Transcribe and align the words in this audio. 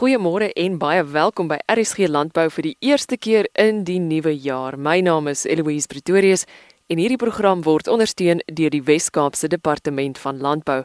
Goeiemôre 0.00 0.46
en 0.56 0.78
baie 0.80 1.02
welkom 1.04 1.50
by 1.50 1.58
RSG 1.68 2.06
Landbou 2.08 2.46
vir 2.54 2.64
die 2.64 2.76
eerste 2.88 3.18
keer 3.20 3.44
in 3.60 3.82
die 3.84 3.98
nuwe 4.00 4.32
jaar. 4.32 4.78
My 4.80 5.02
naam 5.04 5.28
is 5.28 5.42
Eloise 5.44 5.90
Pretorius 5.92 6.46
en 6.88 6.96
hierdie 6.96 7.18
program 7.20 7.60
word 7.66 7.90
ondersteun 7.92 8.40
deur 8.48 8.72
die 8.72 8.80
Wes-Kaapse 8.80 9.50
Departement 9.52 10.16
van 10.22 10.40
Landbou. 10.40 10.78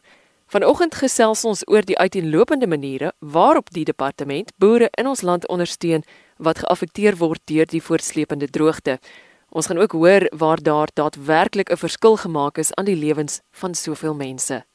Vanoggend 0.51 0.99
gesels 0.99 1.45
ons 1.47 1.63
oor 1.71 1.87
die 1.87 1.95
uiteenlopende 1.95 2.67
maniere 2.67 3.13
waarop 3.21 3.71
die 3.71 3.87
departement 3.87 4.51
boere 4.59 4.91
in 4.99 5.07
ons 5.07 5.23
land 5.23 5.47
ondersteun 5.47 6.03
wat 6.35 6.65
geaffekteer 6.65 7.15
word 7.23 7.39
deur 7.47 7.71
die 7.71 7.83
voortsleepende 7.87 8.51
droogte. 8.51 8.99
Ons 9.47 9.71
gaan 9.71 9.79
ook 9.79 9.95
hoor 9.95 10.27
waar 10.35 10.59
daar 10.59 10.91
daadwerklik 10.91 11.71
'n 11.71 11.79
verskil 11.87 12.17
gemaak 12.17 12.57
is 12.57 12.75
aan 12.75 12.91
die 12.91 12.99
lewens 12.99 13.39
van 13.51 13.75
soveel 13.75 14.13
mense. 14.13 14.65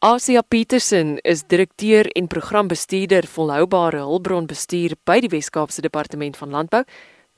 Asia 0.00 0.42
Petersen 0.42 1.18
is 1.18 1.42
direkteur 1.46 2.06
en 2.06 2.26
programbestuurder 2.26 3.26
volhoubare 3.26 3.98
hulpbronbestuur 4.06 4.92
by 5.02 5.16
die 5.24 5.28
Wes-Kaapse 5.32 5.82
Departement 5.82 6.36
van 6.38 6.50
Landbou. 6.54 6.84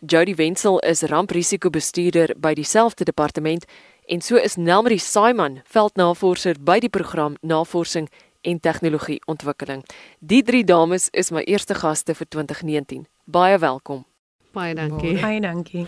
Jody 0.05 0.35
Wenzel 0.37 0.77
is 0.85 1.01
ramprisikobestuurder 1.09 2.35
by 2.37 2.53
dieselfde 2.59 3.07
departement 3.09 3.65
en 4.13 4.21
so 4.21 4.37
is 4.37 4.59
Nelmarie 4.61 5.01
Simon, 5.01 5.63
veldnavorser 5.65 6.61
by 6.61 6.77
die 6.85 6.91
program 6.93 7.39
Navorsing 7.41 8.11
en 8.45 8.61
Tegnologie 8.61 9.23
Ontwikkeling. 9.25 9.81
Die 10.19 10.43
drie 10.43 10.65
dames 10.65 11.09
is 11.17 11.33
my 11.33 11.41
eerste 11.49 11.75
gaste 11.75 12.13
vir 12.15 12.29
2019. 12.29 13.07
Baie 13.25 13.57
welkom. 13.59 14.05
Baie 14.53 14.77
dankie. 14.77 15.17
Baie 15.17 15.41
dankie. 15.41 15.87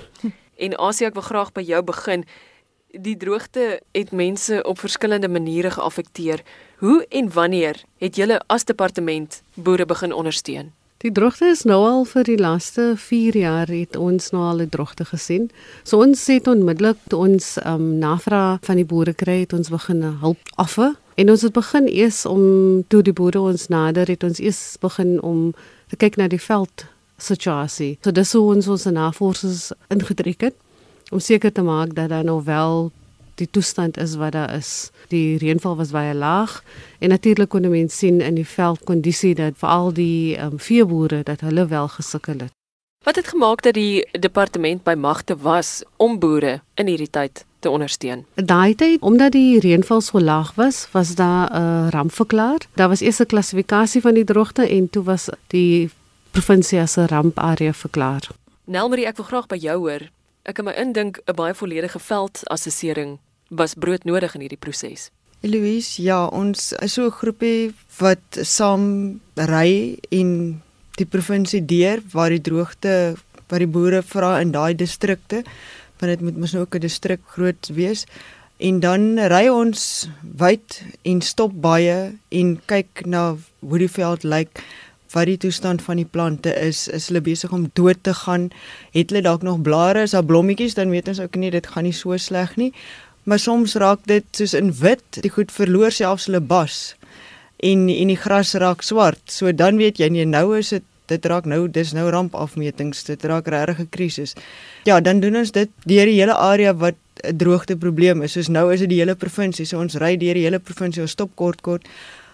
En 0.56 0.78
Asia, 0.78 1.12
ek 1.12 1.20
wil 1.20 1.28
graag 1.28 1.52
by 1.52 1.68
jou 1.68 1.84
begin. 1.84 2.24
Die 2.92 3.16
droogte 3.16 3.80
het 3.92 4.10
mense 4.10 4.62
op 4.62 4.78
verskillende 4.78 5.28
maniere 5.28 5.70
geaffekteer. 5.70 6.42
Hoe 6.76 7.06
en 7.08 7.32
wanneer 7.32 7.82
het 7.98 8.16
julle 8.16 8.42
as 8.46 8.64
departement 8.64 9.42
boere 9.54 9.86
begin 9.86 10.12
ondersteun? 10.12 10.72
Die 10.96 11.12
droogte 11.12 11.46
is 11.48 11.62
nou 11.64 11.78
al 11.88 12.04
vir 12.04 12.24
die 12.28 12.36
laaste 12.36 12.92
4 12.96 13.36
jaar 13.36 13.72
het 13.72 13.96
ons 13.96 14.30
nou 14.30 14.42
al 14.44 14.60
'n 14.60 14.68
droogte 14.68 15.04
gesien. 15.04 15.50
So 15.82 16.02
ons 16.04 16.26
het 16.26 16.46
onmiddellik 16.46 16.98
toe 17.08 17.18
ons 17.18 17.58
um, 17.64 17.98
navraag 17.98 18.58
van 18.60 18.76
die 18.76 18.84
boere 18.84 19.14
kry, 19.14 19.40
het 19.40 19.52
ons 19.52 19.68
begin 19.68 20.02
hulp 20.02 20.38
offer. 20.56 20.94
En 21.14 21.30
ons 21.30 21.42
het 21.42 21.52
begin 21.52 21.86
eers 21.88 22.26
om 22.26 22.84
toe 22.88 23.02
die 23.02 23.12
boere 23.12 23.40
ons 23.40 23.68
nader 23.68 24.06
het 24.06 24.22
ons 24.22 24.38
eers 24.38 24.76
begin 24.80 25.22
om 25.22 25.54
te 25.88 25.96
kyk 25.96 26.16
na 26.16 26.28
die 26.28 26.40
veld 26.40 26.84
situasie. 27.16 27.98
So 28.02 28.10
dis 28.10 28.32
hoe 28.32 28.54
ons 28.54 28.68
ons 28.68 28.84
navorsers 28.84 29.72
ingedruk 29.88 30.40
het 30.40 30.54
om 31.12 31.20
seker 31.20 31.52
te 31.52 31.62
maak 31.62 31.94
dat 31.94 32.08
daar 32.08 32.24
nou 32.24 32.40
wel 32.44 32.90
die 33.34 33.48
toestand 33.50 33.96
is 33.96 34.14
wat 34.20 34.32
daar 34.32 34.54
is. 34.54 34.90
Die 35.08 35.38
reënval 35.38 35.76
was 35.76 35.92
baie 35.92 36.14
laag 36.14 36.62
en 36.98 37.08
natuurlik 37.08 37.48
kon 37.52 37.68
mense 37.70 37.96
sien 37.96 38.20
in 38.20 38.34
die 38.34 38.46
veldkondisie 38.46 39.34
dat 39.34 39.58
veral 39.60 39.92
die 39.92 40.38
um, 40.40 40.58
veeboere 40.58 41.22
dat 41.22 41.40
hulle 41.40 41.66
wel 41.66 41.88
gesukkel 41.88 42.44
het. 42.46 42.52
Wat 43.04 43.16
het 43.16 43.28
gemaak 43.28 43.62
dat 43.62 43.74
die 43.74 44.06
departement 44.20 44.84
by 44.84 44.94
magte 44.94 45.36
was 45.36 45.82
om 45.96 46.18
boere 46.18 46.60
in 46.74 46.86
hierdie 46.86 47.10
tyd 47.10 47.44
te 47.58 47.70
ondersteun? 47.70 48.24
Daai 48.34 48.74
tyd, 48.74 49.00
omdat 49.02 49.34
die 49.34 49.58
reënval 49.58 50.00
so 50.00 50.20
laag 50.20 50.54
was, 50.54 50.86
was 50.92 51.14
daar 51.18 51.50
'n 51.50 51.56
uh, 51.56 51.88
ramp 51.90 52.12
verklaar. 52.12 52.60
Daar 52.74 52.88
was 52.88 53.00
eers 53.00 53.18
'n 53.18 53.26
klassifikasie 53.26 54.00
van 54.00 54.14
die 54.14 54.24
droogte 54.24 54.68
en 54.68 54.90
toe 54.90 55.02
was 55.02 55.28
die 55.46 55.90
provinsie 56.30 56.80
as 56.80 56.96
'n 56.96 57.06
ramparea 57.06 57.72
verklaar. 57.72 58.28
Nelmarie, 58.64 59.06
ek 59.06 59.16
wil 59.16 59.26
graag 59.26 59.46
by 59.46 59.56
jou 59.56 59.78
hoor. 59.78 60.10
Ek 60.42 60.56
kan 60.58 60.66
my 60.66 60.72
indink 60.74 61.20
'n 61.26 61.36
baie 61.38 61.54
volledige 61.54 61.98
veldassessering 61.98 63.18
was 63.48 63.74
broodnodig 63.74 64.34
in 64.34 64.40
hierdie 64.40 64.58
proses. 64.58 65.10
Louise, 65.42 66.02
ja, 66.02 66.26
ons 66.26 66.72
is 66.72 66.92
so 66.92 67.06
'n 67.06 67.10
groepie 67.10 67.74
wat 67.98 68.38
saam 68.42 69.20
ry 69.36 69.98
en 70.10 70.62
die 70.98 71.06
provinsie 71.06 71.64
deur 71.64 72.02
waar 72.12 72.30
die 72.30 72.40
droogte 72.40 73.14
wat 73.48 73.58
die 73.58 73.66
boere 73.66 74.02
vra 74.02 74.40
in 74.40 74.50
daai 74.50 74.74
distrikte, 74.74 75.44
want 75.98 76.10
dit 76.12 76.20
moet 76.20 76.36
mos 76.36 76.52
nou 76.52 76.62
ook 76.62 76.74
'n 76.74 76.80
distrik 76.80 77.20
groot 77.26 77.68
wees. 77.74 78.06
En 78.58 78.80
dan 78.80 79.18
ry 79.18 79.48
ons 79.48 80.08
wyd 80.22 80.82
en 81.02 81.20
stop 81.20 81.52
baie 81.54 82.18
en 82.30 82.60
kyk 82.66 83.06
na 83.06 83.36
hoe 83.60 83.78
die 83.78 83.90
veld 83.90 84.22
lyk. 84.22 84.62
Wat 85.12 85.28
die 85.28 85.36
toestand 85.36 85.82
van 85.84 85.98
die 86.00 86.08
plante 86.08 86.54
is, 86.56 86.86
is 86.88 87.10
hulle 87.10 87.20
besig 87.20 87.52
om 87.52 87.68
dood 87.76 88.00
te 88.00 88.14
gaan. 88.14 88.48
Het 88.96 89.10
hulle 89.12 89.22
dalk 89.22 89.42
nog 89.42 89.60
blare, 89.60 90.06
is 90.06 90.14
daar 90.16 90.24
blommetjies, 90.24 90.74
dan 90.74 90.90
weet 90.90 91.08
ons 91.08 91.20
ook 91.20 91.36
nie 91.36 91.50
dit 91.52 91.66
gaan 91.66 91.84
nie 91.84 91.92
so 91.96 92.16
sleg 92.16 92.56
nie. 92.56 92.72
Maar 93.28 93.38
soms 93.38 93.74
raak 93.78 94.06
dit 94.10 94.24
soos 94.30 94.54
in 94.58 94.72
wit, 94.80 95.20
die 95.22 95.30
goed 95.30 95.52
verloor 95.52 95.92
selfs 95.92 96.26
hulle 96.30 96.40
bas. 96.40 96.94
En 97.62 97.84
en 97.92 98.10
die 98.10 98.16
gras 98.18 98.54
raak 98.58 98.82
swart. 98.82 99.22
So 99.30 99.52
dan 99.52 99.76
weet 99.76 100.00
jy 100.00 100.08
nie 100.10 100.24
nou 100.26 100.56
is 100.58 100.72
dit 100.74 100.88
dit 101.10 101.26
raak 101.28 101.44
nou 101.50 101.66
dis 101.68 101.92
nou 101.92 102.06
rampafmetings, 102.10 103.04
dit 103.04 103.24
raak 103.28 103.48
regtig 103.52 103.80
'n 103.80 103.88
krisis. 103.90 104.34
Ja, 104.84 105.00
dan 105.00 105.20
doen 105.20 105.36
ons 105.36 105.52
dit 105.52 105.68
deur 105.84 106.06
die 106.06 106.20
hele 106.20 106.34
area 106.34 106.74
wat 106.74 106.94
'n 107.24 107.36
droogte 107.36 107.76
probleem 107.76 108.22
is. 108.22 108.32
Soos 108.32 108.48
nou 108.48 108.72
is 108.72 108.80
dit 108.80 108.88
die 108.88 108.98
hele 108.98 109.14
provinsie. 109.14 109.66
So 109.66 109.78
ons 109.78 109.94
ry 109.94 110.16
deur 110.16 110.34
die 110.34 110.44
hele 110.44 110.58
provinsie, 110.58 111.02
ons 111.02 111.10
stop 111.10 111.30
kort 111.34 111.60
kort 111.60 111.86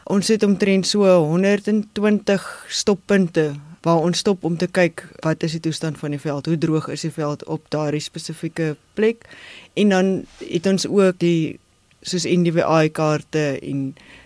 Ons 0.08 0.30
het 0.32 0.40
omtrent 0.42 0.86
so 0.88 1.04
120 1.04 2.44
stoppunte 2.72 3.50
waar 3.84 4.00
ons 4.00 4.18
stop 4.24 4.44
om 4.48 4.54
te 4.56 4.66
kyk 4.66 5.02
wat 5.20 5.42
is 5.44 5.52
die 5.58 5.60
toestand 5.66 5.98
van 6.00 6.14
die 6.14 6.20
veld, 6.22 6.48
hoe 6.48 6.56
droog 6.58 6.88
is 6.88 7.04
die 7.04 7.12
veld 7.12 7.44
op 7.44 7.66
daardie 7.68 8.00
spesifieke 8.00 8.70
plek. 8.96 9.26
En 9.76 9.92
dan 9.92 10.08
het 10.40 10.66
ons 10.66 10.86
ook 10.88 11.18
die 11.20 11.58
soos 12.00 12.24
NDVI 12.24 12.88
kaarte 12.96 13.44
en 13.60 13.82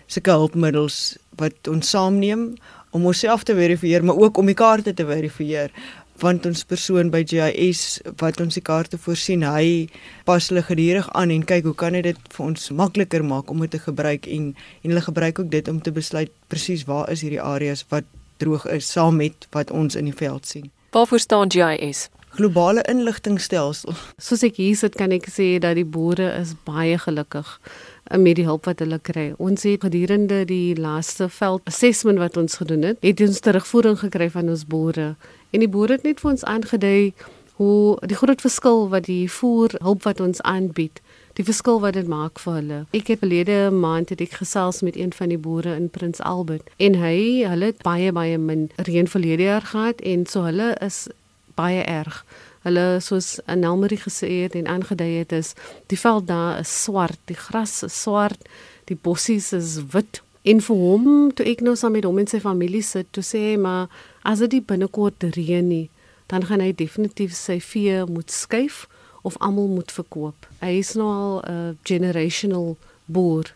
sulke 0.07 0.31
hulpmiddels 0.31 1.17
wat 1.41 1.67
ons 1.67 1.91
saamneem 1.91 2.53
om 2.95 3.09
onsself 3.11 3.43
te 3.43 3.55
verifieer, 3.57 4.05
maar 4.05 4.15
ook 4.15 4.37
om 4.37 4.47
die 4.47 4.55
kaarte 4.55 4.93
te 4.95 5.03
verifieer 5.05 5.73
want 6.21 6.45
ons 6.45 6.63
persoon 6.63 7.09
by 7.13 7.23
GIS 7.25 8.01
wat 8.21 8.41
ons 8.41 8.57
die 8.57 8.63
kaarte 8.63 8.97
voorsien, 9.01 9.43
hy 9.43 9.89
pas 10.27 10.49
hulle 10.49 10.63
gedurig 10.65 11.09
aan 11.17 11.33
en 11.33 11.45
kyk 11.45 11.69
hoe 11.69 11.75
kan 11.77 11.97
hy 11.97 12.03
dit 12.05 12.19
vir 12.35 12.45
ons 12.45 12.69
makliker 12.71 13.25
maak 13.25 13.51
om 13.51 13.63
dit 13.65 13.73
te 13.73 13.81
gebruik 13.81 14.27
en 14.27 14.51
en 14.53 14.91
hulle 14.91 15.05
gebruik 15.05 15.39
ook 15.39 15.51
dit 15.51 15.67
om 15.67 15.81
te 15.81 15.91
besluit 15.91 16.31
presies 16.47 16.85
waar 16.89 17.09
is 17.11 17.23
hierdie 17.25 17.41
areas 17.41 17.85
wat 17.89 18.05
droog 18.37 18.65
is 18.65 18.91
saam 18.91 19.17
met 19.21 19.47
wat 19.51 19.71
ons 19.71 19.95
in 19.95 20.09
die 20.09 20.17
veld 20.17 20.45
sien. 20.45 20.69
Waarvoor 20.93 21.19
staan 21.19 21.51
GIS? 21.51 22.09
Globale 22.33 22.81
inligtingstelsel. 22.89 23.93
Soos 24.17 24.41
ek 24.45 24.57
hier 24.57 24.77
sit 24.77 24.95
kan 24.97 25.13
ek 25.13 25.27
sê 25.29 25.59
dat 25.61 25.77
die 25.77 25.85
boere 25.85 26.31
is 26.39 26.55
baie 26.65 26.97
gelukkig 26.97 27.45
eh, 27.45 27.92
met 28.17 28.35
die 28.35 28.45
hulp 28.45 28.65
wat 28.65 28.79
hulle 28.79 28.99
kry. 28.99 29.33
Ons 29.37 29.63
het 29.63 29.81
gedurende 29.83 30.43
die 30.45 30.75
laaste 30.75 31.29
veld 31.29 31.61
assessment 31.69 32.17
wat 32.21 32.37
ons 32.37 32.55
gedoen 32.61 32.81
het, 32.81 32.97
het 33.01 33.21
ons 33.21 33.39
terugvoering 33.39 33.99
gekry 33.99 34.29
van 34.29 34.49
ons 34.49 34.65
boere 34.65 35.15
En 35.53 35.59
die 35.59 35.69
boere 35.69 35.93
het 35.93 36.03
net 36.03 36.21
vir 36.21 36.31
ons 36.31 36.43
aangedui 36.49 37.13
hoe 37.59 37.97
die 38.09 38.17
groot 38.17 38.41
verskil 38.41 38.87
wat 38.89 39.05
die 39.05 39.29
voer 39.29 39.75
hulp 39.85 40.07
wat 40.07 40.21
ons 40.25 40.41
aanbied, 40.49 40.97
die 41.37 41.45
verskil 41.45 41.77
wat 41.83 41.93
dit 41.93 42.09
maak 42.09 42.41
vir 42.41 42.55
hulle. 42.57 42.79
Ek 42.97 43.11
het 43.13 43.21
verlede 43.21 43.57
maand 43.69 44.09
het 44.09 44.23
ek 44.25 44.39
gesels 44.39 44.81
met 44.81 44.97
een 44.97 45.13
van 45.13 45.29
die 45.29 45.37
boere 45.37 45.75
in 45.77 45.91
Prins 45.93 46.23
Albert 46.25 46.73
en 46.81 46.97
hy 46.97 47.45
hulle 47.45 47.69
het 47.69 47.85
baie 47.85 48.09
baie 48.17 48.39
min 48.41 48.65
reën 48.89 49.09
verlede 49.09 49.45
jaar 49.45 49.69
gehad 49.69 50.01
en 50.01 50.25
so 50.25 50.41
hulle 50.49 50.73
is 50.81 51.05
baie 51.53 51.85
erg. 51.85 52.23
Hulle 52.63 52.99
soos 53.03 53.39
Anelmarie 53.45 53.99
gesê 53.99 54.29
het 54.43 54.55
en 54.55 54.67
aangedui 54.71 55.17
het 55.19 55.31
is 55.35 55.53
die 55.91 55.99
veld 55.99 56.27
daar 56.27 56.59
is 56.59 56.71
swart, 56.83 57.19
die 57.25 57.35
gras 57.35 57.81
is 57.83 57.95
swart, 58.01 58.47
die 58.87 58.95
bossies 58.95 59.51
is 59.53 59.79
wit. 59.91 60.21
En 60.43 60.59
vir 60.59 60.75
hom 60.75 61.31
toe 61.35 61.45
ek 61.47 61.63
nou 61.63 61.75
saam 61.79 61.95
met 61.95 62.07
hom 62.07 62.19
en 62.19 62.27
sy 62.27 62.39
familie 62.43 62.83
sit, 62.83 63.07
toe 63.15 63.23
sê 63.23 63.41
hy 63.51 63.57
maar 63.59 63.91
as 64.27 64.43
dit 64.43 64.63
binnekort 64.67 65.23
reën 65.35 65.67
nie, 65.67 65.89
dan 66.31 66.47
gaan 66.47 66.63
hy 66.63 66.71
definitief 66.75 67.35
sy 67.35 67.59
vee 67.63 68.03
moet 68.07 68.31
skuif 68.31 68.85
of 69.23 69.37
almal 69.39 69.69
moet 69.71 69.91
verkoop. 69.91 70.47
Hy 70.59 70.79
is 70.79 70.93
nou 70.99 71.07
al 71.07 71.35
'n 71.39 71.51
uh, 71.51 71.75
generational 71.83 72.75
boer. 73.05 73.53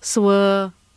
So 0.00 0.32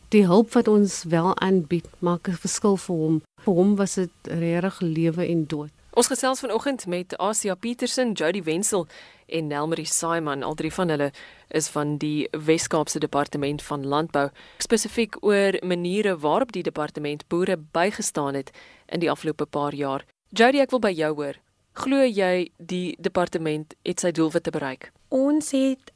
die 0.10 0.26
hulp 0.26 0.54
wat 0.54 0.68
ons 0.68 1.04
wel 1.04 1.32
aanbied 1.38 1.88
maak 2.00 2.28
'n 2.28 2.42
verskil 2.44 2.78
vir 2.78 2.96
hom. 2.96 3.22
Vir 3.46 3.54
hom 3.54 3.76
was 3.76 3.96
dit 3.96 4.12
regtig 4.24 4.80
lewe 4.82 5.28
en 5.28 5.46
dood. 5.46 5.72
Ons 6.00 6.08
gesels 6.08 6.40
vanoggend 6.40 6.86
met 6.88 7.18
Asia 7.18 7.56
Petersen, 7.56 8.12
Jody 8.12 8.44
Wenzel 8.44 8.88
en 9.28 9.48
Nelmarie 9.48 9.86
Simon. 9.86 10.44
Al 10.44 10.54
drie 10.56 10.72
van 10.72 10.88
hulle 10.90 11.10
is 11.48 11.68
van 11.68 11.98
die 12.00 12.30
Wes-Kaapse 12.32 13.00
Departement 13.04 13.60
van 13.68 13.84
Landbou, 13.84 14.30
spesifiek 14.64 15.18
oor 15.20 15.58
maniere 15.60 16.14
waarop 16.18 16.54
die 16.56 16.64
departement 16.64 17.28
boere 17.28 17.58
bygestaan 17.58 18.40
het 18.40 18.54
in 18.88 19.04
die 19.04 19.12
afgelope 19.12 19.46
paar 19.46 19.76
jaar. 19.76 20.06
Jody, 20.30 20.64
ek 20.64 20.72
wil 20.72 20.80
by 20.88 20.94
jou 20.96 21.12
hoor. 21.20 21.42
Glo 21.84 22.08
jy 22.08 22.48
die 22.58 22.96
departement 22.96 23.76
het 23.84 24.00
sy 24.00 24.16
doelwitte 24.16 24.56
bereik? 24.56 24.94
Ons 25.12 25.52
het 25.52 25.92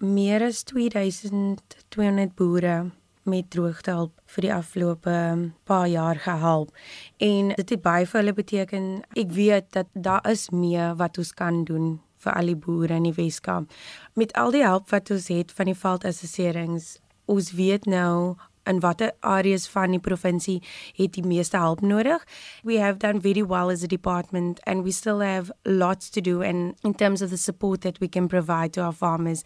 meer 0.00 0.48
as 0.48 0.64
2200 0.72 2.32
boere 2.40 2.78
met 3.24 3.50
droogtehulp 3.50 4.12
vir 4.34 4.46
die 4.46 4.52
afgelope 4.54 5.16
paar 5.64 5.86
jaar 5.88 6.18
gehelp 6.20 6.72
en 7.18 7.52
dit 7.56 7.74
het 7.74 7.82
baie 7.82 8.06
vir 8.06 8.20
hulle 8.20 8.34
beteken. 8.36 8.88
Ek 9.16 9.30
weet 9.32 9.70
dat 9.76 9.88
daar 9.92 10.24
is 10.30 10.50
meer 10.50 10.96
wat 11.00 11.18
ons 11.18 11.32
kan 11.32 11.64
doen 11.64 11.98
vir 12.24 12.36
al 12.38 12.52
die 12.52 12.58
boere 12.66 12.98
in 13.00 13.08
die 13.08 13.16
Weskaap. 13.16 13.70
Met 14.14 14.32
al 14.40 14.54
die 14.54 14.64
hulp 14.64 14.90
wat 14.92 15.10
ons 15.10 15.28
het 15.32 15.52
van 15.52 15.70
die 15.70 15.78
veldassesserings, 15.78 16.98
ons 17.26 17.52
weet 17.56 17.88
nou 17.90 18.36
in 18.66 18.80
watter 18.80 19.12
areas 19.20 19.68
van 19.68 19.90
die 19.90 20.00
provinsie 20.00 20.62
het 20.96 21.14
die 21.16 21.24
meeste 21.26 21.58
hulp 21.60 21.80
nodig. 21.80 22.24
We 22.62 22.80
have 22.80 22.98
done 22.98 23.20
very 23.20 23.42
well 23.42 23.70
as 23.70 23.82
a 23.82 23.88
department 23.88 24.60
and 24.66 24.84
we 24.84 24.92
still 24.92 25.20
have 25.20 25.52
lots 25.64 26.10
to 26.10 26.20
do 26.20 26.42
and 26.42 26.74
in 26.82 26.94
terms 26.94 27.22
of 27.22 27.30
the 27.30 27.36
support 27.36 27.82
that 27.82 28.00
we 28.00 28.08
can 28.08 28.28
provide 28.28 28.72
to 28.72 28.82
our 28.82 28.92
farmers. 28.92 29.44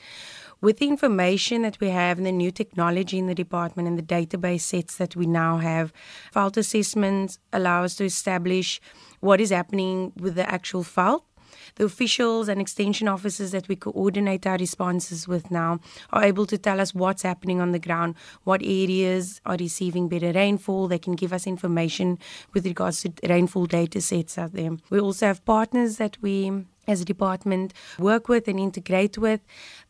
With 0.60 0.78
the 0.78 0.88
information 0.88 1.62
that 1.62 1.78
we 1.80 1.90
have 1.90 2.18
and 2.18 2.26
the 2.26 2.32
new 2.32 2.50
technology 2.50 3.18
in 3.18 3.26
the 3.26 3.34
department 3.34 3.88
and 3.88 3.98
the 3.98 4.02
database 4.02 4.62
sets 4.62 4.96
that 4.96 5.14
we 5.14 5.26
now 5.26 5.58
have, 5.58 5.92
fault 6.32 6.56
assessments 6.56 7.38
allow 7.52 7.84
us 7.84 7.94
to 7.96 8.04
establish 8.04 8.80
what 9.20 9.40
is 9.40 9.50
happening 9.50 10.12
with 10.16 10.34
the 10.34 10.48
actual 10.50 10.82
fault 10.82 11.27
the 11.76 11.84
officials 11.84 12.48
and 12.48 12.60
extension 12.60 13.08
officers 13.08 13.50
that 13.52 13.68
we 13.68 13.76
coordinate 13.76 14.46
our 14.46 14.56
responses 14.56 15.26
with 15.28 15.50
now 15.50 15.80
are 16.10 16.24
able 16.24 16.46
to 16.46 16.58
tell 16.58 16.80
us 16.80 16.94
what's 16.94 17.22
happening 17.22 17.60
on 17.60 17.72
the 17.72 17.78
ground, 17.78 18.14
what 18.44 18.62
areas 18.62 19.40
are 19.46 19.56
receiving 19.56 20.08
better 20.08 20.32
rainfall. 20.32 20.88
They 20.88 20.98
can 20.98 21.14
give 21.14 21.32
us 21.32 21.46
information 21.46 22.18
with 22.54 22.64
regards 22.64 23.02
to 23.02 23.12
rainfall 23.28 23.66
data 23.66 24.00
sets 24.00 24.38
out 24.38 24.52
there. 24.52 24.76
We 24.90 25.00
also 25.00 25.26
have 25.26 25.44
partners 25.44 25.96
that 25.96 26.16
we 26.20 26.64
as 26.88 27.02
a 27.02 27.04
department 27.04 27.74
work 27.98 28.28
with 28.28 28.48
and 28.48 28.58
integrate 28.58 29.18
with 29.18 29.40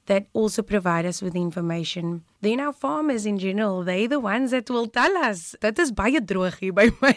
that 0.08 0.26
also 0.32 0.62
provide 0.62 1.06
us 1.06 1.22
with 1.22 1.36
information. 1.36 2.24
Then 2.40 2.60
our 2.60 2.72
farmers 2.72 3.26
in 3.26 3.38
general, 3.38 3.84
they 3.84 4.06
the 4.06 4.20
ones 4.20 4.50
that 4.50 4.70
will 4.70 4.88
tell 4.88 5.16
us 5.18 5.54
dit 5.60 5.78
is 5.84 5.92
baie 6.00 6.20
droog 6.32 6.58
hier 6.64 6.72
by 6.72 6.88
my 7.04 7.14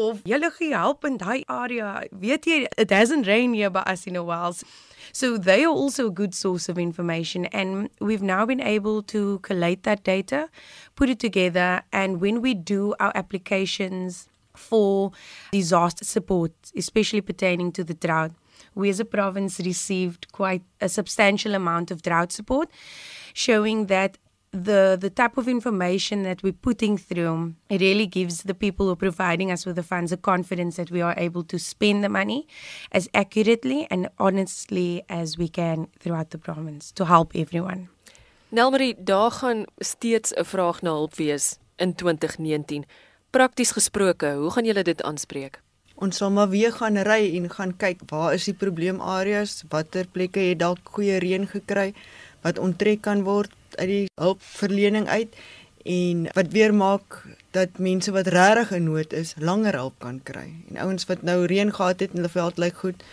of 0.00 0.22
julle 0.32 0.50
gee 0.58 0.72
help 0.72 1.04
in 1.04 1.18
daai 1.22 1.38
area. 1.60 1.94
Weet 2.26 2.50
jy 2.50 2.58
it 2.84 2.94
hasn't 2.98 3.26
rained 3.32 3.54
here 3.54 3.70
by 3.70 3.86
us 3.94 4.06
in 4.06 4.16
a 4.16 4.24
while. 4.24 4.54
So 5.12 5.38
they 5.38 5.64
are 5.64 5.72
also 5.72 6.06
a 6.08 6.10
good 6.10 6.34
source 6.34 6.68
of 6.68 6.78
information 6.78 7.46
and 7.46 7.90
we've 8.00 8.22
now 8.22 8.44
been 8.44 8.60
able 8.60 9.02
to 9.14 9.38
collate 9.50 9.84
that 9.84 10.02
data, 10.04 10.48
put 10.94 11.08
it 11.08 11.20
together 11.20 11.82
and 11.92 12.20
when 12.20 12.40
we 12.40 12.54
do 12.54 12.94
our 13.00 13.12
applications 13.14 14.28
for 14.56 15.12
disaster 15.52 16.04
support, 16.04 16.52
especially 16.76 17.20
pertaining 17.20 17.72
to 17.72 17.84
the 17.84 17.94
drought, 17.94 18.32
we 18.74 18.88
as 18.88 19.00
a 19.00 19.04
province 19.04 19.60
received 19.60 20.32
quite 20.32 20.62
a 20.80 20.88
substantial 20.88 21.54
amount 21.54 21.90
of 21.90 22.02
drought 22.02 22.32
support, 22.32 22.70
showing 23.32 23.86
that 23.86 24.18
the 24.64 24.96
the 25.00 25.10
type 25.10 25.36
of 25.36 25.48
information 25.48 26.22
that 26.22 26.42
we're 26.42 26.52
putting 26.52 26.96
through 26.96 27.54
it 27.68 27.80
really 27.80 28.06
gives 28.06 28.42
the 28.44 28.54
people 28.54 28.86
who 28.86 28.92
are 28.92 28.96
providing 28.96 29.50
us 29.50 29.66
with 29.66 29.76
the 29.76 29.82
funds 29.82 30.12
a 30.12 30.16
confidence 30.16 30.76
that 30.76 30.90
we 30.90 31.02
are 31.02 31.14
able 31.16 31.42
to 31.42 31.58
spend 31.58 32.02
the 32.02 32.08
money 32.08 32.46
as 32.92 33.08
accurately 33.12 33.86
and 33.90 34.08
honestly 34.18 35.02
as 35.08 35.36
we 35.36 35.48
can 35.48 35.88
throughout 35.98 36.30
the 36.30 36.38
province 36.38 36.92
to 36.92 37.04
help 37.04 37.34
everyone. 37.34 37.88
Nelmarie, 38.48 38.94
daar 38.98 39.30
gaan 39.30 39.66
steeds 39.78 40.32
'n 40.32 40.44
vraag 40.44 40.82
na 40.82 40.90
hulp 40.90 41.14
wees 41.14 41.58
in 41.76 41.94
2019. 41.94 42.84
Prakties 43.30 43.70
gesproke, 43.70 44.32
hoe 44.32 44.50
gaan 44.50 44.64
julle 44.64 44.82
dit 44.82 45.02
aanspreek? 45.02 45.60
Ons 45.96 46.18
sal 46.20 46.28
maar 46.30 46.50
weer 46.52 46.74
gaan 46.76 46.98
ry 47.08 47.22
en 47.38 47.48
gaan 47.48 47.70
kyk 47.80 48.02
waar 48.10 48.34
is 48.36 48.44
die 48.44 48.54
probleemareas, 48.54 49.62
watter 49.72 50.04
plekke 50.12 50.42
het 50.50 50.58
dalk 50.60 50.90
goeie 50.92 51.16
reën 51.24 51.46
gekry 51.48 51.92
wat 52.44 52.60
onttrek 52.60 53.00
kan 53.06 53.22
word 53.24 53.54
uit 53.78 53.88
die 53.88 54.02
hulpverlening 54.20 55.08
uit 55.08 55.38
en 55.86 56.26
wat 56.36 56.50
weer 56.52 56.74
maak 56.74 57.22
dat 57.56 57.78
mense 57.80 58.12
wat 58.12 58.28
regtig 58.34 58.74
in 58.76 58.90
nood 58.90 59.14
is 59.16 59.32
langer 59.40 59.78
hulp 59.80 59.96
kan 60.04 60.18
kry. 60.20 60.50
En 60.68 60.82
ouens 60.84 61.08
wat 61.08 61.24
nou 61.24 61.38
reën 61.48 61.72
gehad 61.72 62.04
het 62.04 62.12
en 62.12 62.20
hulle 62.20 62.32
veld 62.34 62.60
lyk 62.60 62.76
goed, 62.82 63.06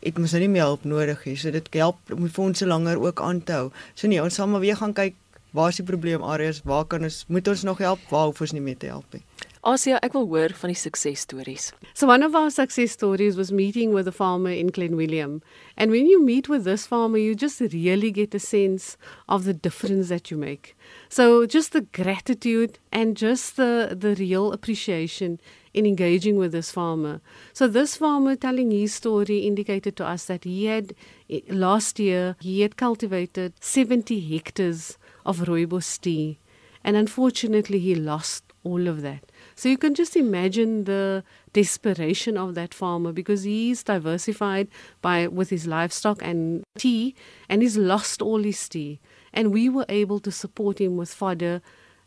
het 0.00 0.18
mos 0.20 0.32
nou 0.32 0.40
nie 0.44 0.52
meer 0.56 0.68
hulp 0.70 0.88
nodig 0.88 1.26
nie. 1.28 1.36
So 1.36 1.52
dit 1.52 1.68
help 1.76 2.14
om 2.14 2.24
die 2.24 2.32
fondse 2.32 2.66
langer 2.66 3.00
ook 3.04 3.20
aan 3.20 3.42
te 3.44 3.58
hou. 3.58 3.68
So 3.94 4.08
nee, 4.08 4.22
ons 4.22 4.40
sal 4.40 4.48
maar 4.48 4.64
weer 4.64 4.80
gaan 4.80 4.96
kyk 4.96 5.20
waar 5.54 5.70
is 5.70 5.78
die 5.78 5.86
probleemareas, 5.86 6.64
waar 6.64 6.88
kan 6.88 7.04
ons 7.06 7.24
moet 7.28 7.48
ons 7.48 7.62
nog 7.68 7.84
help, 7.84 8.00
waar 8.10 8.30
hoef 8.30 8.40
ons 8.42 8.56
nie 8.56 8.64
meer 8.64 8.78
te 8.80 8.90
help 8.90 9.06
nie. 9.14 9.22
Asia, 9.66 9.96
ek 10.04 10.12
wil 10.12 10.26
hoor 10.28 10.52
van 10.60 10.68
die 10.68 10.76
suksesstories. 10.76 11.70
So 11.94 12.06
one 12.06 12.22
of 12.22 12.34
our 12.36 12.50
success 12.50 12.92
stories 12.92 13.34
was 13.34 13.50
meeting 13.50 13.94
with 13.94 14.06
a 14.06 14.12
farmer 14.12 14.50
in 14.50 14.66
Glenwilliam. 14.68 15.40
And 15.78 15.90
when 15.90 16.04
you 16.06 16.22
meet 16.22 16.50
with 16.50 16.64
this 16.64 16.86
farmer, 16.86 17.16
you 17.16 17.34
just 17.34 17.60
really 17.72 18.10
get 18.10 18.34
a 18.34 18.38
sense 18.38 18.98
of 19.26 19.44
the 19.44 19.54
difference 19.54 20.10
that 20.10 20.30
you 20.30 20.36
make. 20.36 20.76
So 21.08 21.46
just 21.46 21.72
the 21.72 21.80
gratitude 21.80 22.78
and 22.92 23.16
just 23.16 23.56
the 23.56 23.96
the 23.98 24.14
real 24.16 24.52
appreciation 24.52 25.40
in 25.72 25.86
engaging 25.86 26.36
with 26.36 26.52
this 26.52 26.70
farmer. 26.70 27.22
So 27.54 27.66
this 27.66 27.96
farmer 27.96 28.36
telling 28.36 28.70
his 28.70 28.92
story 28.92 29.38
indicated 29.46 29.96
to 29.96 30.06
us 30.06 30.26
that 30.26 30.44
he 30.44 30.66
had 30.66 30.94
eh, 31.30 31.40
last 31.48 31.98
year 31.98 32.36
he 32.40 32.60
had 32.60 32.76
cultivated 32.76 33.54
70 33.60 34.20
hectares 34.20 34.98
of 35.24 35.46
rooibos 35.48 35.98
tea 35.98 36.38
and 36.84 36.96
unfortunately 36.96 37.78
he 37.78 37.94
lost 37.94 38.44
all 38.62 38.88
of 38.88 39.02
that. 39.02 39.24
So 39.54 39.68
you 39.68 39.78
can 39.78 39.94
just 39.94 40.16
imagine 40.16 40.84
the 40.84 41.24
desperation 41.52 42.36
of 42.36 42.54
that 42.54 42.74
farmer 42.74 43.12
because 43.12 43.44
he's 43.44 43.82
diversified 43.82 44.68
by 45.00 45.26
with 45.28 45.50
his 45.50 45.66
livestock 45.66 46.20
and 46.22 46.64
tea 46.76 47.14
and 47.48 47.62
he's 47.62 47.76
lost 47.76 48.20
all 48.20 48.42
his 48.42 48.68
tea. 48.68 49.00
And 49.32 49.52
we 49.52 49.68
were 49.68 49.86
able 49.88 50.20
to 50.20 50.30
support 50.30 50.80
him 50.80 50.96
with 50.96 51.12
fodder 51.12 51.60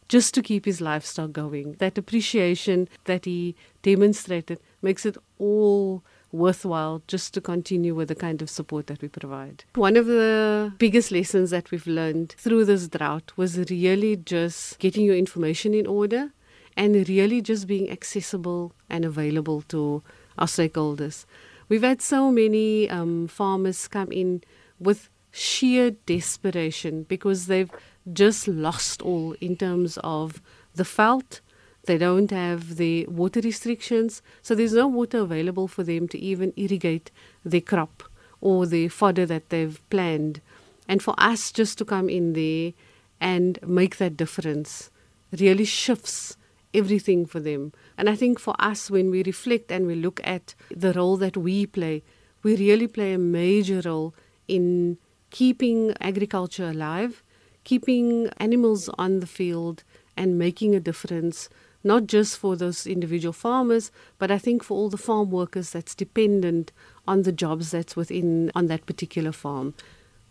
just 0.07 0.33
to 0.33 0.41
keep 0.41 0.65
his 0.65 0.81
livestock 0.81 1.31
going. 1.31 1.73
That 1.79 1.97
appreciation 1.97 2.87
that 3.05 3.25
he 3.25 3.55
demonstrated 3.81 4.59
makes 4.81 5.05
it 5.05 5.17
all 5.37 6.03
worthwhile 6.31 7.01
just 7.07 7.33
to 7.33 7.41
continue 7.41 7.95
with 7.95 8.09
the 8.09 8.15
kind 8.15 8.41
of 8.41 8.49
support 8.49 8.87
that 8.87 9.01
we 9.01 9.07
provide. 9.07 9.63
One 9.75 9.95
of 9.95 10.05
the 10.05 10.73
biggest 10.77 11.11
lessons 11.11 11.51
that 11.51 11.71
we've 11.71 11.87
learned 11.87 12.35
through 12.37 12.65
this 12.65 12.87
drought 12.87 13.31
was 13.37 13.57
really 13.69 14.17
just 14.17 14.79
getting 14.79 15.05
your 15.05 15.15
information 15.15 15.73
in 15.73 15.87
order 15.87 16.31
and 16.77 17.09
really 17.09 17.41
just 17.41 17.67
being 17.67 17.89
accessible 17.89 18.71
and 18.87 19.03
available 19.03 19.63
to 19.63 20.03
our 20.37 20.45
stakeholders. 20.45 21.25
We've 21.67 21.83
had 21.83 22.01
so 22.01 22.31
many 22.31 22.89
um, 22.89 23.27
farmers 23.27 23.87
come 23.87 24.11
in 24.11 24.43
with 24.79 25.09
sheer 25.31 25.91
desperation 26.05 27.03
because 27.03 27.47
they've 27.47 27.71
just 28.13 28.47
lost 28.47 29.01
all 29.01 29.33
in 29.41 29.57
terms 29.57 29.97
of 30.03 30.41
the 30.75 30.85
felt. 30.85 31.41
They 31.85 31.97
don't 31.97 32.31
have 32.31 32.75
the 32.75 33.07
water 33.07 33.41
restrictions, 33.41 34.21
so 34.41 34.53
there's 34.53 34.73
no 34.73 34.87
water 34.87 35.19
available 35.19 35.67
for 35.67 35.83
them 35.83 36.07
to 36.09 36.19
even 36.19 36.53
irrigate 36.55 37.11
their 37.43 37.61
crop 37.61 38.03
or 38.39 38.67
the 38.67 38.87
fodder 38.89 39.25
that 39.25 39.49
they've 39.49 39.81
planned. 39.89 40.41
And 40.87 41.01
for 41.01 41.15
us 41.17 41.51
just 41.51 41.77
to 41.79 41.85
come 41.85 42.07
in 42.07 42.33
there 42.33 42.73
and 43.19 43.57
make 43.65 43.97
that 43.97 44.15
difference 44.15 44.91
really 45.31 45.65
shifts 45.65 46.37
everything 46.77 47.25
for 47.25 47.39
them. 47.39 47.73
And 47.97 48.09
I 48.09 48.15
think 48.15 48.39
for 48.39 48.55
us, 48.59 48.89
when 48.91 49.09
we 49.09 49.23
reflect 49.23 49.71
and 49.71 49.87
we 49.87 49.95
look 49.95 50.21
at 50.23 50.55
the 50.69 50.93
role 50.93 51.17
that 51.17 51.35
we 51.35 51.65
play, 51.65 52.03
we 52.43 52.55
really 52.55 52.87
play 52.87 53.13
a 53.13 53.17
major 53.17 53.81
role 53.83 54.13
in 54.47 54.97
keeping 55.29 55.93
agriculture 55.99 56.69
alive, 56.69 57.23
keeping 57.63 58.29
animals 58.37 58.89
on 58.97 59.19
the 59.19 59.27
field, 59.27 59.83
and 60.15 60.37
making 60.37 60.75
a 60.75 60.79
difference, 60.79 61.49
not 61.83 62.07
just 62.07 62.37
for 62.37 62.55
those 62.55 62.87
individual 62.87 63.33
farmers, 63.33 63.91
but 64.17 64.31
I 64.31 64.37
think 64.37 64.63
for 64.63 64.77
all 64.77 64.89
the 64.89 64.97
farm 64.97 65.29
workers 65.31 65.71
that's 65.71 65.93
dependent 65.95 66.71
on 67.07 67.23
the 67.23 67.31
jobs 67.31 67.71
that's 67.71 67.95
within 67.95 68.51
on 68.55 68.67
that 68.67 68.85
particular 68.85 69.31
farm. 69.31 69.73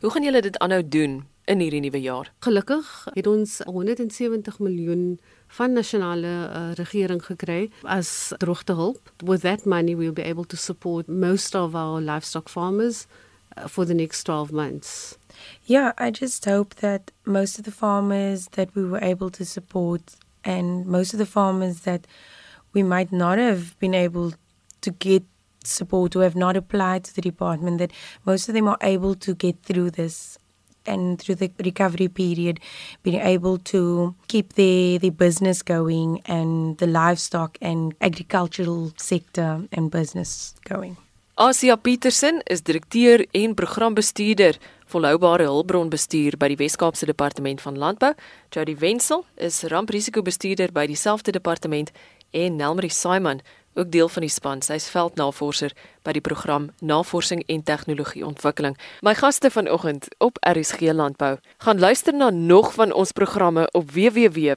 Hoe 0.01 0.11
gaan 0.11 0.27
julle 0.27 0.43
dit 0.45 0.59
aanhou 0.61 0.83
doen 0.89 1.25
in 1.47 1.61
hierdie 1.63 1.81
nuwe 1.81 2.01
jaar? 2.03 2.31
Gelukkig 2.45 2.89
het 3.15 3.27
ons 3.31 3.61
170 3.65 4.59
miljoen 4.59 5.05
van 5.59 5.73
nasionale 5.73 6.33
uh, 6.47 6.73
regering 6.79 7.23
gekry 7.23 7.71
as 7.83 8.33
droogtehulp. 8.43 9.13
With 9.25 9.41
that 9.47 9.65
money 9.65 9.95
we'll 9.95 10.13
be 10.13 10.27
able 10.27 10.45
to 10.45 10.57
support 10.57 11.09
most 11.09 11.55
of 11.55 11.75
our 11.75 12.01
livestock 12.01 12.49
farmers 12.49 13.07
uh, 13.57 13.67
for 13.69 13.87
the 13.87 13.95
next 13.95 14.25
12 14.25 14.53
months. 14.53 15.19
Yeah, 15.65 15.93
I 15.99 16.11
just 16.11 16.45
hope 16.45 16.75
that 16.77 17.13
most 17.25 17.59
of 17.59 17.65
the 17.65 17.71
farmers 17.71 18.49
that 18.53 18.75
we 18.75 18.85
were 18.85 19.03
able 19.03 19.31
to 19.31 19.45
support 19.45 20.17
and 20.45 20.87
most 20.87 21.13
of 21.13 21.19
the 21.19 21.27
farmers 21.27 21.81
that 21.81 22.07
we 22.73 22.83
might 22.83 23.13
not 23.13 23.39
have 23.39 23.79
been 23.79 23.95
able 23.95 24.33
to 24.81 24.91
get 24.91 25.25
support 25.65 26.15
who 26.15 26.21
have 26.21 26.37
not 26.37 26.57
applied 26.57 27.05
to 27.05 27.15
the 27.15 27.21
department 27.21 27.79
that 27.79 27.93
most 28.25 28.49
of 28.49 28.55
them 28.55 28.69
are 28.69 28.79
able 28.83 29.15
to 29.15 29.35
get 29.35 29.63
through 29.63 29.91
this 29.91 30.39
and 30.87 31.19
through 31.19 31.37
the 31.39 31.51
recovery 31.57 32.09
period 32.09 32.59
being 33.03 33.21
able 33.21 33.59
to 33.59 34.15
keep 34.27 34.55
their 34.55 34.99
their 34.99 35.13
business 35.13 35.63
going 35.63 36.21
and 36.25 36.79
the 36.79 36.87
livestock 36.87 37.59
and 37.61 37.95
agricultural 38.01 38.93
sector 38.97 39.67
and 39.73 39.91
business 39.91 40.55
going. 40.69 40.97
Asia 41.39 41.77
Petersen 41.77 42.41
is 42.45 42.63
direkteur 42.63 43.27
en 43.31 43.55
programbestuurder 43.55 44.57
volhoubare 44.87 45.45
hulpbronbestuur 45.45 46.39
by 46.41 46.49
die 46.49 46.57
Wes-Kaapse 46.57 47.07
Departement 47.07 47.61
van 47.61 47.77
Landbou. 47.79 48.15
Jody 48.49 48.77
Wenzel 48.81 49.27
is 49.37 49.63
ramprisikobestuurder 49.69 50.73
by 50.73 50.87
dieselfde 50.87 51.35
departement 51.37 51.93
en 52.31 52.57
Nelmarie 52.57 52.91
Simon 52.91 53.43
ook 53.77 53.91
deel 53.91 54.09
van 54.09 54.23
die 54.25 54.31
span. 54.31 54.63
Sy's 54.63 54.89
veldnavorser 54.91 55.73
by 56.03 56.13
die 56.17 56.21
program 56.21 56.71
Navorsing 56.81 57.43
en 57.47 57.63
Tegnologie 57.63 58.27
Ontwikkeling. 58.27 58.77
My 59.01 59.15
gaste 59.15 59.51
vanoggend 59.51 60.09
op 60.19 60.39
RSG 60.41 60.81
Landbou. 60.81 61.37
Gaan 61.59 61.79
luister 61.79 62.15
na 62.15 62.31
nog 62.31 62.73
van 62.75 62.93
ons 62.93 63.13
programme 63.13 63.69
op 63.73 63.91
www.rsg.co.za 63.91 64.55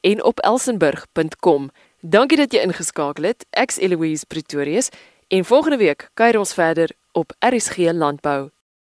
en 0.00 0.24
op 0.24 0.38
elsenburg.com. 0.38 1.70
Dankie 2.00 2.36
dat 2.36 2.52
jy 2.52 2.60
ingeskakel 2.64 3.24
het. 3.24 3.46
Ek's 3.50 3.76
Eloise 3.76 4.26
Pretorius 4.26 4.88
en 5.28 5.44
volgende 5.44 5.76
week 5.76 6.08
kuier 6.14 6.38
ons 6.38 6.54
verder 6.54 6.90
op 7.12 7.32
RSG 7.38 7.76
Landbou 7.92 8.50